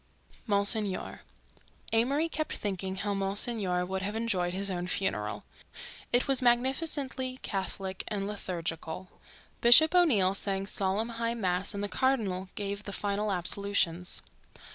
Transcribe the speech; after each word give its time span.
MONSIGNOR 0.47 1.21
Amory 1.93 2.27
kept 2.27 2.53
thinking 2.57 2.95
how 2.95 3.13
Monsignor 3.13 3.85
would 3.85 4.01
have 4.01 4.15
enjoyed 4.15 4.51
his 4.51 4.71
own 4.71 4.87
funeral. 4.87 5.43
It 6.11 6.27
was 6.27 6.41
magnificently 6.41 7.37
Catholic 7.43 8.03
and 8.07 8.25
liturgical. 8.27 9.09
Bishop 9.61 9.93
O'Neill 9.93 10.33
sang 10.33 10.65
solemn 10.65 11.09
high 11.21 11.35
mass 11.35 11.75
and 11.75 11.83
the 11.83 11.87
cardinal 11.87 12.49
gave 12.55 12.81
the 12.85 12.91
final 12.93 13.31
absolutions. 13.31 14.23